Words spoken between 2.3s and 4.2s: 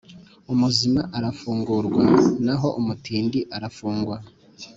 naho umutindi arafungwa